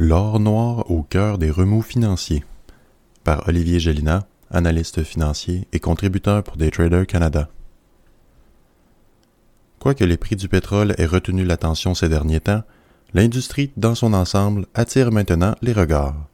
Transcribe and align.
L'or 0.00 0.38
noir 0.38 0.88
au 0.92 1.02
cœur 1.02 1.38
des 1.38 1.50
remous 1.50 1.82
financiers 1.82 2.44
par 3.24 3.48
Olivier 3.48 3.80
Gélina, 3.80 4.28
analyste 4.48 5.02
financier 5.02 5.66
et 5.72 5.80
contributeur 5.80 6.44
pour 6.44 6.56
Daytrader 6.56 7.04
Canada. 7.04 7.48
Quoique 9.80 10.04
les 10.04 10.16
prix 10.16 10.36
du 10.36 10.48
pétrole 10.48 10.94
aient 10.98 11.04
retenu 11.04 11.44
l'attention 11.44 11.94
ces 11.94 12.08
derniers 12.08 12.38
temps, 12.38 12.62
l'industrie 13.12 13.72
dans 13.76 13.96
son 13.96 14.12
ensemble 14.14 14.66
attire 14.72 15.10
maintenant 15.10 15.56
les 15.62 15.72
regards. 15.72 16.28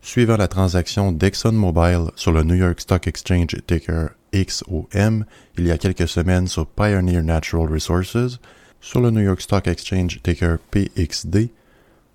Suivant 0.00 0.38
la 0.38 0.48
transaction 0.48 1.12
d'ExxonMobil 1.12 2.12
sur 2.16 2.32
le 2.32 2.44
New 2.44 2.54
York 2.54 2.80
Stock 2.80 3.06
Exchange 3.06 3.56
ticker 3.66 4.08
XOM 4.32 5.26
il 5.58 5.66
y 5.66 5.70
a 5.70 5.76
quelques 5.76 6.08
semaines 6.08 6.48
sur 6.48 6.66
Pioneer 6.66 7.22
Natural 7.22 7.70
Resources, 7.70 8.40
sur 8.80 9.02
le 9.02 9.10
New 9.10 9.20
York 9.20 9.42
Stock 9.42 9.68
Exchange 9.68 10.22
ticker 10.22 10.56
PXD, 10.70 11.50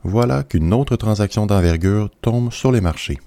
voilà 0.03 0.44
qu'une 0.44 0.73
autre 0.73 0.95
transaction 0.95 1.45
d'envergure 1.45 2.09
tombe 2.21 2.52
sur 2.52 2.71
les 2.71 2.81
marchés. 2.81 3.20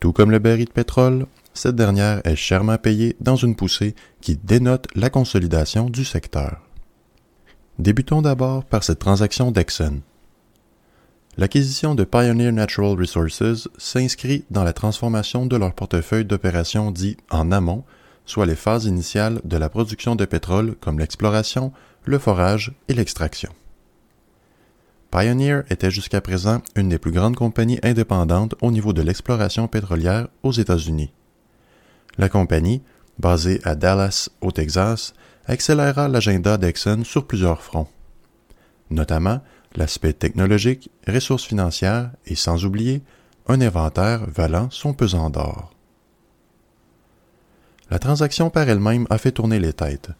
Tout 0.00 0.12
comme 0.12 0.30
le 0.30 0.38
baril 0.38 0.66
de 0.66 0.70
pétrole, 0.70 1.26
cette 1.54 1.74
dernière 1.74 2.20
est 2.24 2.36
chèrement 2.36 2.78
payée 2.78 3.16
dans 3.20 3.34
une 3.34 3.56
poussée 3.56 3.96
qui 4.20 4.36
dénote 4.36 4.86
la 4.94 5.10
consolidation 5.10 5.90
du 5.90 6.04
secteur. 6.04 6.60
Débutons 7.78 8.22
d'abord 8.22 8.64
par 8.64 8.84
cette 8.84 9.00
transaction 9.00 9.50
d'Exxon. 9.50 10.02
L'acquisition 11.36 11.94
de 11.94 12.04
Pioneer 12.04 12.52
Natural 12.52 12.98
Resources 12.98 13.68
s'inscrit 13.76 14.44
dans 14.50 14.64
la 14.64 14.72
transformation 14.72 15.46
de 15.46 15.56
leur 15.56 15.72
portefeuille 15.72 16.24
d'opérations 16.24 16.90
dit 16.90 17.16
en 17.30 17.52
amont, 17.52 17.84
soit 18.26 18.46
les 18.46 18.56
phases 18.56 18.86
initiales 18.86 19.40
de 19.44 19.56
la 19.56 19.68
production 19.68 20.16
de 20.16 20.24
pétrole 20.24 20.76
comme 20.80 20.98
l'exploration, 20.98 21.72
le 22.04 22.18
forage 22.18 22.72
et 22.88 22.94
l'extraction. 22.94 23.50
Pioneer 25.10 25.62
était 25.70 25.90
jusqu'à 25.90 26.20
présent 26.20 26.60
une 26.76 26.90
des 26.90 26.98
plus 26.98 27.12
grandes 27.12 27.36
compagnies 27.36 27.80
indépendantes 27.82 28.54
au 28.60 28.70
niveau 28.70 28.92
de 28.92 29.00
l'exploration 29.00 29.66
pétrolière 29.66 30.28
aux 30.42 30.52
États-Unis. 30.52 31.12
La 32.18 32.28
compagnie, 32.28 32.82
basée 33.18 33.60
à 33.64 33.74
Dallas, 33.74 34.28
au 34.40 34.52
Texas, 34.52 35.14
accéléra 35.46 36.08
l'agenda 36.08 36.58
d'Exxon 36.58 37.04
sur 37.04 37.26
plusieurs 37.26 37.62
fronts, 37.62 37.88
notamment 38.90 39.40
l'aspect 39.76 40.12
technologique, 40.12 40.90
ressources 41.06 41.44
financières 41.44 42.10
et 42.26 42.34
sans 42.34 42.66
oublier 42.66 43.02
un 43.46 43.60
inventaire 43.62 44.28
valant 44.28 44.68
son 44.70 44.92
pesant 44.92 45.30
d'or. 45.30 45.72
La 47.90 47.98
transaction 47.98 48.50
par 48.50 48.68
elle-même 48.68 49.06
a 49.08 49.16
fait 49.16 49.32
tourner 49.32 49.58
les 49.58 49.72
têtes. 49.72 50.10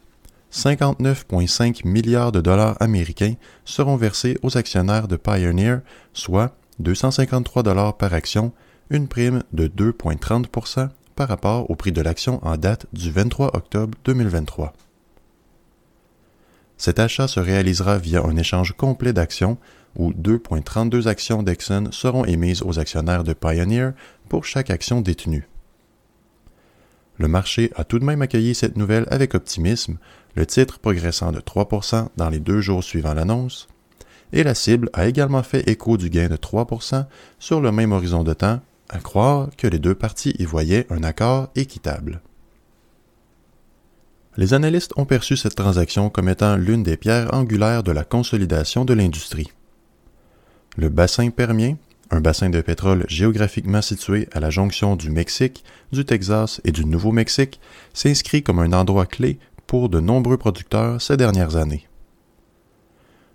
59,5 0.53 1.87
milliards 1.87 2.33
de 2.33 2.41
dollars 2.41 2.77
américains 2.81 3.35
seront 3.65 3.97
versés 3.97 4.39
aux 4.43 4.57
actionnaires 4.57 5.09
de 5.09 5.17
Pioneer, 5.17 5.81
soit 6.15 6.57
253 6.79 7.63
dollars 7.63 7.97
par 7.97 8.15
action, 8.15 8.53
une 8.91 9.09
prime 9.09 9.43
de 9.53 9.67
2,30% 9.67 10.89
par 11.17 11.29
rapport 11.29 11.71
au 11.71 11.75
prix 11.75 11.93
de 11.93 12.01
l'action 12.01 12.41
en 12.47 12.57
date 12.57 12.87
du 12.93 13.11
23 13.11 13.57
octobre 13.57 13.99
2023. 14.05 14.73
Cet 16.79 17.01
achat 17.01 17.27
se 17.27 17.41
réalisera 17.41 17.99
via 17.99 18.23
un 18.23 18.37
échange 18.37 18.73
complet 18.73 19.13
d'actions 19.13 19.59
où 19.97 20.13
2,32 20.13 21.09
actions 21.09 21.43
d'Exxon 21.43 21.89
seront 21.91 22.25
émises 22.25 22.63
aux 22.63 22.79
actionnaires 22.79 23.25
de 23.25 23.33
Pioneer 23.33 23.91
pour 24.29 24.45
chaque 24.45 24.71
action 24.71 25.01
détenue. 25.01 25.49
Le 27.19 27.29
marché 27.29 27.73
a 27.75 27.85
tout 27.85 27.99
de 27.99 28.05
même 28.05 28.23
accueilli 28.23 28.55
cette 28.55 28.77
nouvelle 28.77 29.07
avec 29.11 29.35
optimisme, 29.35 29.99
le 30.37 30.47
titre 30.47 30.79
progressant 30.79 31.33
de 31.33 31.41
3% 31.41 32.09
dans 32.17 32.31
les 32.31 32.39
deux 32.39 32.61
jours 32.61 32.85
suivant 32.85 33.15
l'annonce, 33.15 33.69
et 34.33 34.45
la 34.45 34.55
cible 34.55 34.89
a 34.93 35.07
également 35.07 35.43
fait 35.43 35.69
écho 35.69 35.97
du 35.97 36.11
gain 36.11 36.29
de 36.29 36.37
3% 36.37 37.07
sur 37.39 37.61
le 37.61 37.73
même 37.73 37.93
horizon 37.93 38.23
de 38.23 38.35
temps, 38.35 38.61
à 38.89 38.99
croire 38.99 39.49
que 39.57 39.67
les 39.67 39.79
deux 39.79 39.95
parties 39.95 40.35
y 40.39 40.45
voyaient 40.45 40.87
un 40.91 41.03
accord 41.03 41.49
équitable. 41.57 42.21
Les 44.37 44.55
analystes 44.55 44.93
ont 44.97 45.05
perçu 45.05 45.37
cette 45.37 45.57
transaction 45.57 46.11
comme 46.11 46.29
étant 46.29 46.57
l'une 46.57 46.85
des 46.85 46.97
pierres 46.97 47.35
angulaires 47.35 47.83
de 47.83 47.91
la 47.91 48.05
consolidation 48.05 48.85
de 48.85 48.95
l'industrie. 48.95 49.51
Le 50.77 50.89
bassin 50.89 51.31
permien, 51.31 51.77
un 52.11 52.21
bassin 52.21 52.51
de 52.51 52.61
pétrole 52.61 53.05
géographiquement 53.09 53.83
situé 53.83 54.29
à 54.33 54.41
la 54.41 54.51
jonction 54.51 54.97
du 54.97 55.11
Mexique, 55.11 55.65
du 55.93 56.05
Texas 56.05 56.61
et 56.65 56.73
du 56.73 56.85
Nouveau-Mexique, 56.85 57.61
s'inscrit 57.93 58.43
comme 58.43 58.59
un 58.59 58.73
endroit 58.73 59.07
clé 59.07 59.39
pour 59.67 59.89
de 59.89 60.01
nombreux 60.01 60.39
producteurs 60.39 61.01
ces 61.03 61.17
dernières 61.17 61.57
années. 61.57 61.87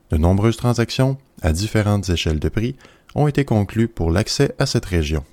De 0.10 0.18
nombreuses 0.18 0.58
transactions, 0.58 1.18
à 1.42 1.54
différentes 1.54 2.10
échelles 2.10 2.40
de 2.40 2.50
prix, 2.50 2.76
ont 3.16 3.28
été 3.28 3.46
conclues 3.46 3.88
pour 3.88 4.12
l'accès 4.12 4.54
à 4.60 4.66
cette 4.66 4.86
région. 4.86 5.24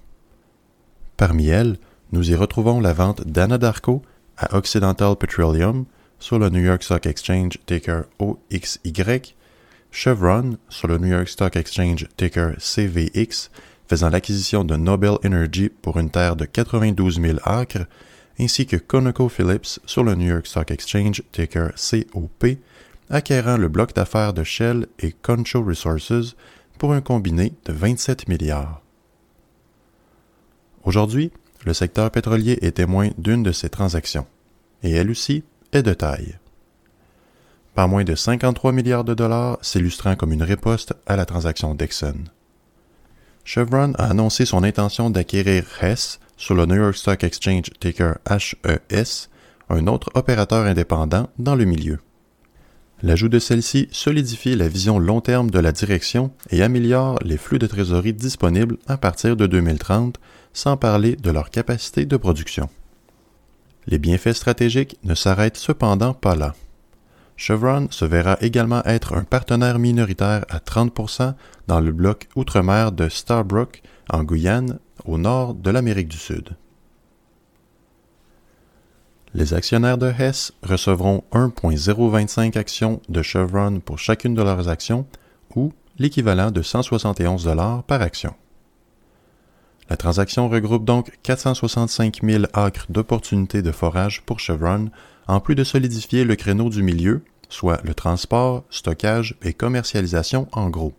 Parmi 1.17 1.49
elles, 1.49 1.79
nous 2.13 2.31
y 2.31 2.35
retrouvons 2.35 2.81
la 2.81 2.93
vente 2.93 3.27
d'Anadarko 3.27 4.03
à 4.37 4.57
Occidental 4.57 5.17
Petroleum 5.17 5.85
sur 6.19 6.39
le 6.39 6.51
New 6.51 6.63
York 6.63 6.83
Stock 6.83 7.07
Exchange 7.07 7.59
ticker 7.67 8.03
OXY, 8.19 9.35
Chevron 9.91 10.57
sur 10.69 10.89
le 10.89 10.99
New 10.99 11.09
York 11.09 11.29
Stock 11.29 11.57
Exchange 11.57 12.07
ticker 12.17 12.55
CVX 12.59 13.51
faisant 13.89 14.09
l'acquisition 14.09 14.65
de 14.65 14.77
Nobel 14.77 15.19
Energy 15.25 15.69
pour 15.69 15.99
une 15.99 16.11
terre 16.11 16.37
de 16.37 16.45
92 16.45 17.21
000 17.21 17.39
acres, 17.43 17.87
ainsi 18.39 18.67
que 18.67 18.77
ConocoPhillips 18.77 19.81
sur 19.85 20.05
le 20.05 20.15
New 20.15 20.29
York 20.29 20.47
Stock 20.47 20.71
Exchange 20.71 21.23
ticker 21.33 21.71
COP, 21.75 22.47
acquérant 23.11 23.57
le 23.57 23.69
bloc 23.69 23.93
d'affaires 23.93 24.33
de 24.33 24.45
Shell 24.45 24.87
et 25.01 25.13
Concho 25.13 25.63
Resources 25.63 26.37
pour 26.79 26.93
un 26.93 27.01
combiné 27.01 27.53
de 27.65 27.73
27 27.73 28.29
milliards. 28.29 28.81
Aujourd'hui, 30.85 31.33
le 31.67 31.75
secteur 31.75 32.11
pétrolier 32.11 32.59
est 32.63 32.77
témoin 32.77 33.11
d'une 33.19 33.43
de 33.43 33.53
ces 33.53 33.69
transactions, 33.69 34.27
et 34.83 34.93
elle 34.93 35.11
aussi 35.11 35.43
est 35.73 35.83
de 35.83 35.93
taille. 35.93 36.40
Par 37.81 37.89
moins 37.89 38.05
de 38.05 38.15
53 38.15 38.73
milliards 38.73 39.05
de 39.05 39.15
dollars 39.15 39.57
s'illustrant 39.63 40.15
comme 40.15 40.35
une 40.35 40.43
riposte 40.43 40.93
à 41.07 41.17
la 41.17 41.25
transaction 41.25 41.75
Dixon. 41.75 42.25
Chevron 43.43 43.95
a 43.95 44.11
annoncé 44.11 44.45
son 44.45 44.65
intention 44.65 45.09
d'acquérir 45.09 45.65
Hess 45.81 46.21
sur 46.37 46.55
le 46.55 46.67
New 46.67 46.75
York 46.75 46.95
Stock 46.95 47.25
Exchange 47.25 47.71
ticker 47.81 48.19
HES, 48.29 49.31
un 49.71 49.87
autre 49.87 50.11
opérateur 50.13 50.67
indépendant 50.67 51.31
dans 51.39 51.55
le 51.55 51.65
milieu. 51.65 52.01
L'ajout 53.03 53.31
de 53.31 53.39
celle-ci 53.39 53.89
solidifie 53.93 54.57
la 54.57 54.69
vision 54.69 54.99
long 54.99 55.23
terme 55.23 55.51
de 55.51 55.59
la 55.59 55.73
direction 55.73 56.33
et 56.51 56.63
améliore 56.63 57.19
les 57.25 57.39
flux 57.39 57.59
de 57.59 57.67
trésorerie 57.67 58.13
disponibles 58.13 58.77
à 58.89 58.99
partir 58.99 59.37
de 59.37 59.47
2030 59.47 60.21
sans 60.53 60.77
parler 60.77 61.17
de 61.17 61.31
leur 61.31 61.49
capacité 61.49 62.05
de 62.05 62.19
production. 62.19 62.69
Les 63.87 63.97
bienfaits 63.97 64.35
stratégiques 64.35 64.99
ne 65.03 65.15
s'arrêtent 65.15 65.57
cependant 65.57 66.13
pas 66.13 66.37
là. 66.37 66.55
Chevron 67.41 67.89
se 67.91 68.05
verra 68.05 68.37
également 68.43 68.85
être 68.85 69.17
un 69.17 69.25
partenaire 69.25 69.79
minoritaire 69.79 70.45
à 70.51 70.59
30% 70.59 71.33
dans 71.69 71.81
le 71.81 71.91
bloc 71.91 72.29
outre-mer 72.37 72.93
de 72.93 73.09
Starbrook 73.09 73.81
en 74.11 74.25
Guyane, 74.25 74.79
au 75.07 75.17
nord 75.17 75.55
de 75.55 75.71
l'Amérique 75.71 76.09
du 76.09 76.19
Sud. 76.19 76.51
Les 79.33 79.55
actionnaires 79.55 79.97
de 79.97 80.13
Hess 80.19 80.53
recevront 80.63 81.25
1,025 81.33 82.59
actions 82.59 83.01
de 83.09 83.23
Chevron 83.23 83.81
pour 83.81 83.99
chacune 83.99 84.35
de 84.35 84.43
leurs 84.43 84.69
actions 84.69 85.07
ou 85.57 85.73
l'équivalent 85.99 86.51
de 86.51 86.61
171 86.61 87.45
dollars 87.45 87.85
par 87.85 88.03
action. 88.03 88.35
La 89.89 89.97
transaction 89.97 90.51
regroupe 90.51 90.85
donc 90.85 91.11
465 91.23 92.21
000 92.23 92.45
acres 92.53 92.85
d'opportunités 92.91 93.63
de 93.63 93.73
forage 93.73 94.21
pour 94.27 94.41
Chevron, 94.41 94.91
en 95.27 95.41
plus 95.41 95.55
de 95.55 95.65
solidifier 95.65 96.25
le 96.25 96.37
créneau 96.37 96.69
du 96.69 96.83
milieu, 96.83 97.25
soit 97.51 97.81
le 97.85 97.93
transport, 97.93 98.65
stockage 98.71 99.37
et 99.43 99.53
commercialisation 99.53 100.49
en 100.53 100.71
gros. 100.71 100.95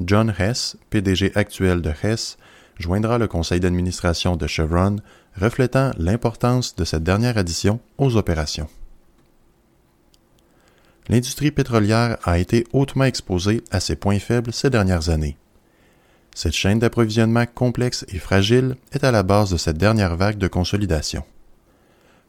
John 0.00 0.34
Hess, 0.38 0.76
PDG 0.90 1.32
actuel 1.34 1.82
de 1.82 1.92
Hess, 2.02 2.38
joindra 2.78 3.18
le 3.18 3.28
conseil 3.28 3.60
d'administration 3.60 4.36
de 4.36 4.46
Chevron, 4.46 4.96
reflétant 5.38 5.90
l'importance 5.98 6.76
de 6.76 6.84
cette 6.84 7.02
dernière 7.02 7.36
addition 7.36 7.80
aux 7.98 8.16
opérations. 8.16 8.68
l'industrie 11.08 11.52
pétrolière 11.52 12.18
a 12.24 12.38
été 12.38 12.64
hautement 12.72 13.04
exposée 13.04 13.62
à 13.70 13.78
ses 13.78 13.94
points 13.94 14.18
faibles 14.18 14.52
ces 14.52 14.70
dernières 14.70 15.08
années. 15.08 15.36
Cette 16.34 16.52
chaîne 16.52 16.80
d'approvisionnement 16.80 17.46
complexe 17.46 18.04
et 18.08 18.18
fragile 18.18 18.76
est 18.92 19.04
à 19.04 19.12
la 19.12 19.22
base 19.22 19.50
de 19.50 19.56
cette 19.56 19.78
dernière 19.78 20.16
vague 20.16 20.36
de 20.36 20.48
consolidation. 20.48 21.24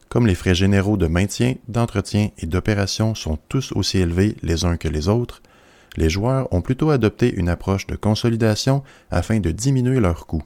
Comme 0.08 0.26
les 0.26 0.34
frais 0.34 0.54
généraux 0.54 0.96
de 0.96 1.06
maintien, 1.06 1.54
d'entretien 1.68 2.30
et 2.38 2.46
d'opération 2.46 3.14
sont 3.14 3.38
tous 3.48 3.72
aussi 3.72 3.98
élevés 3.98 4.36
les 4.42 4.64
uns 4.64 4.76
que 4.76 4.88
les 4.88 5.08
autres, 5.08 5.42
les 5.96 6.08
joueurs 6.08 6.52
ont 6.52 6.62
plutôt 6.62 6.90
adopté 6.90 7.34
une 7.34 7.48
approche 7.48 7.86
de 7.86 7.96
consolidation 7.96 8.82
afin 9.10 9.40
de 9.40 9.50
diminuer 9.50 10.00
leurs 10.00 10.26
coûts. 10.26 10.44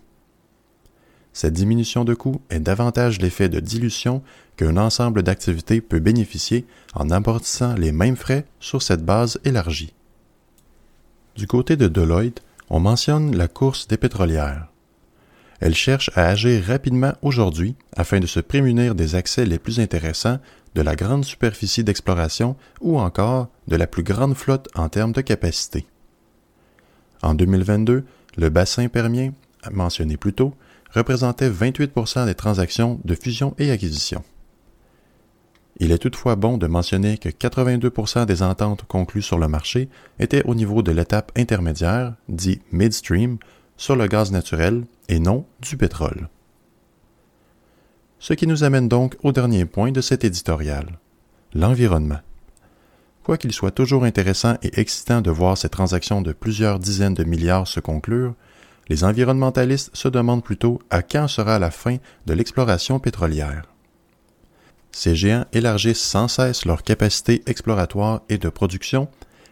Cette 1.32 1.54
diminution 1.54 2.04
de 2.04 2.14
coûts 2.14 2.42
est 2.50 2.60
davantage 2.60 3.20
l'effet 3.20 3.48
de 3.48 3.60
dilution 3.60 4.22
qu'un 4.56 4.76
ensemble 4.76 5.22
d'activités 5.22 5.80
peut 5.80 6.00
bénéficier 6.00 6.66
en 6.94 7.10
amortissant 7.10 7.74
les 7.74 7.92
mêmes 7.92 8.16
frais 8.16 8.46
sur 8.60 8.82
cette 8.82 9.04
base 9.04 9.40
élargie. 9.44 9.94
Du 11.36 11.46
côté 11.46 11.76
de 11.76 11.88
Deloitte, 11.88 12.42
on 12.68 12.80
mentionne 12.80 13.34
la 13.36 13.48
course 13.48 13.88
des 13.88 13.96
pétrolières. 13.96 14.71
Elle 15.62 15.76
cherche 15.76 16.10
à 16.16 16.26
agir 16.26 16.64
rapidement 16.64 17.12
aujourd'hui 17.22 17.76
afin 17.96 18.18
de 18.18 18.26
se 18.26 18.40
prémunir 18.40 18.96
des 18.96 19.14
accès 19.14 19.46
les 19.46 19.60
plus 19.60 19.78
intéressants 19.78 20.40
de 20.74 20.82
la 20.82 20.96
grande 20.96 21.24
superficie 21.24 21.84
d'exploration 21.84 22.56
ou 22.80 22.98
encore 22.98 23.46
de 23.68 23.76
la 23.76 23.86
plus 23.86 24.02
grande 24.02 24.34
flotte 24.34 24.68
en 24.74 24.88
termes 24.88 25.12
de 25.12 25.20
capacité. 25.20 25.86
En 27.22 27.34
2022, 27.34 28.04
le 28.38 28.48
bassin 28.48 28.88
permien, 28.88 29.34
mentionné 29.70 30.16
plus 30.16 30.32
tôt, 30.32 30.52
représentait 30.90 31.48
28% 31.48 32.26
des 32.26 32.34
transactions 32.34 32.98
de 33.04 33.14
fusion 33.14 33.54
et 33.56 33.70
acquisition. 33.70 34.24
Il 35.76 35.92
est 35.92 35.98
toutefois 35.98 36.34
bon 36.34 36.58
de 36.58 36.66
mentionner 36.66 37.18
que 37.18 37.28
82% 37.28 38.26
des 38.26 38.42
ententes 38.42 38.82
conclues 38.88 39.22
sur 39.22 39.38
le 39.38 39.46
marché 39.46 39.88
étaient 40.18 40.44
au 40.44 40.56
niveau 40.56 40.82
de 40.82 40.90
l'étape 40.90 41.30
intermédiaire, 41.36 42.14
dit 42.28 42.60
midstream, 42.72 43.38
sur 43.82 43.96
le 43.96 44.06
gaz 44.06 44.30
naturel 44.30 44.84
et 45.08 45.18
non 45.18 45.44
du 45.60 45.76
pétrole. 45.76 46.28
Ce 48.20 48.32
qui 48.32 48.46
nous 48.46 48.62
amène 48.62 48.86
donc 48.86 49.16
au 49.24 49.32
dernier 49.32 49.64
point 49.64 49.90
de 49.90 50.00
cet 50.00 50.22
éditorial, 50.22 51.00
l'environnement. 51.52 52.20
Quoiqu'il 53.24 53.52
soit 53.52 53.72
toujours 53.72 54.04
intéressant 54.04 54.54
et 54.62 54.78
excitant 54.78 55.20
de 55.20 55.32
voir 55.32 55.58
ces 55.58 55.68
transactions 55.68 56.22
de 56.22 56.32
plusieurs 56.32 56.78
dizaines 56.78 57.14
de 57.14 57.24
milliards 57.24 57.66
se 57.66 57.80
conclure, 57.80 58.36
les 58.88 59.02
environnementalistes 59.02 59.90
se 59.94 60.06
demandent 60.06 60.44
plutôt 60.44 60.78
à 60.88 61.02
quand 61.02 61.26
sera 61.26 61.58
la 61.58 61.72
fin 61.72 61.96
de 62.26 62.34
l'exploration 62.34 63.00
pétrolière. 63.00 63.64
Ces 64.92 65.16
géants 65.16 65.46
élargissent 65.52 66.04
sans 66.04 66.28
cesse 66.28 66.66
leur 66.66 66.84
capacité 66.84 67.42
exploratoire 67.46 68.22
et 68.28 68.38
de 68.38 68.48
production 68.48 69.08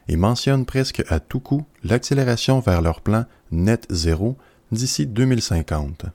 et 0.09 0.17
mentionnent 0.17 0.67
presque 0.67 1.03
à 1.09 1.21
tout 1.21 1.41
coup 1.41 1.65
l'accélération 1.85 2.61
vers 2.61 2.83
leur 2.83 3.01
plan 3.01 3.25
net 3.51 3.87
zéro 3.91 4.37
d'ici 4.73 5.07
2050. 5.07 6.07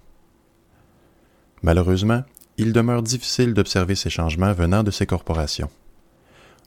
Malheureusement, 1.63 2.23
il 2.57 2.73
demeure 2.73 3.01
difficile 3.01 3.53
d'observer 3.53 3.95
ces 3.95 4.09
changements 4.09 4.53
venant 4.53 4.83
de 4.83 4.91
ces 4.91 5.05
corporations. 5.05 5.69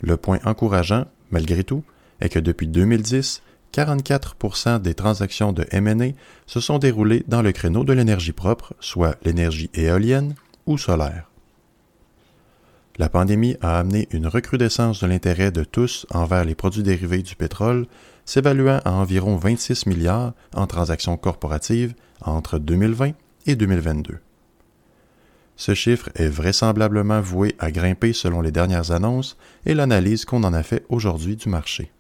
Le 0.01 0.17
point 0.17 0.39
encourageant, 0.45 1.07
malgré 1.31 1.65
tout, 1.65 1.83
est 2.21 2.29
que 2.29 2.39
depuis 2.39 2.67
2010, 2.67 3.43
44% 3.73 4.81
des 4.81 4.95
transactions 4.95 5.53
de 5.53 5.67
M&A 5.71 6.13
se 6.47 6.61
sont 6.61 6.79
déroulées 6.79 7.25
dans 7.29 7.43
le 7.43 7.53
créneau 7.53 7.85
de 7.85 7.93
l'énergie 7.93 8.33
propre, 8.33 8.75
soit 8.81 9.17
l'énergie 9.23 9.71
éolienne 9.75 10.35
ou 10.67 10.79
solaire. 10.79 11.28
La 12.99 13.09
pandémie 13.09 13.57
a 13.61 13.79
amené 13.79 14.09
une 14.11 14.27
recrudescence 14.27 15.01
de 15.01 15.07
l'intérêt 15.07 15.53
de 15.53 15.63
tous 15.63 16.05
envers 16.11 16.45
les 16.45 16.57
produits 16.57 16.83
dérivés 16.83 17.23
du 17.23 17.37
pétrole, 17.37 17.87
s'évaluant 18.25 18.81
à 18.85 18.93
environ 18.93 19.37
26 19.37 19.87
milliards 19.87 20.33
en 20.53 20.67
transactions 20.67 21.17
corporatives 21.17 21.95
entre 22.23 22.59
2020 22.59 23.13
et 23.47 23.55
2022. 23.55 24.19
Ce 25.55 25.75
chiffre 25.75 26.09
est 26.17 26.29
vraisemblablement 26.29 27.21
voué 27.21 27.55
à 27.61 27.71
grimper 27.71 28.13
selon 28.13 28.41
les 28.41 28.53
dernières 28.53 28.91
annonces 28.91 29.37
et 29.65 29.75
l'analyse 29.75 30.25
qu'on 30.25 30.43
en 30.43 30.53
a 30.53 30.65
fait 30.65 30.85
aujourd'hui 30.89 31.37
du 31.37 31.49
marché. 31.49 31.93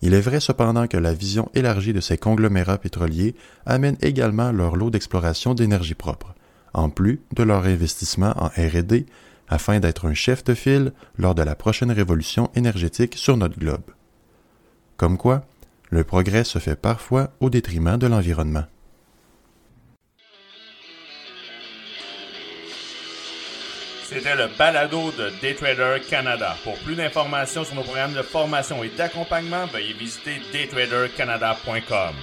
Il 0.00 0.14
est 0.14 0.20
vrai 0.20 0.38
cependant 0.38 0.86
que 0.86 0.96
la 0.96 1.12
vision 1.12 1.50
élargie 1.54 1.92
de 1.92 2.00
ces 2.00 2.18
conglomérats 2.18 2.78
pétroliers 2.78 3.34
amène 3.66 3.96
également 4.00 4.52
leur 4.52 4.76
lot 4.76 4.90
d'exploration 4.90 5.54
d'énergie 5.54 5.94
propre, 5.94 6.34
en 6.78 6.90
plus 6.90 7.20
de 7.34 7.42
leur 7.42 7.64
investissement 7.64 8.34
en 8.36 8.46
RD, 8.46 9.04
afin 9.48 9.80
d'être 9.80 10.06
un 10.06 10.14
chef 10.14 10.44
de 10.44 10.54
file 10.54 10.92
lors 11.18 11.34
de 11.34 11.42
la 11.42 11.54
prochaine 11.54 11.92
révolution 11.92 12.50
énergétique 12.54 13.16
sur 13.16 13.36
notre 13.36 13.58
globe. 13.58 13.82
Comme 14.96 15.16
quoi, 15.16 15.44
le 15.90 16.04
progrès 16.04 16.44
se 16.44 16.58
fait 16.58 16.76
parfois 16.76 17.30
au 17.40 17.50
détriment 17.50 17.96
de 17.96 18.06
l'environnement. 18.06 18.64
C'était 24.04 24.36
le 24.36 24.48
balado 24.58 25.12
de 25.12 25.30
Daytrader 25.42 26.00
Canada. 26.08 26.56
Pour 26.64 26.78
plus 26.78 26.96
d'informations 26.96 27.64
sur 27.64 27.74
nos 27.74 27.82
programmes 27.82 28.14
de 28.14 28.22
formation 28.22 28.82
et 28.82 28.88
d'accompagnement, 28.88 29.66
veuillez 29.66 29.92
visiter 29.92 30.40
daytradercanada.com. 30.50 32.14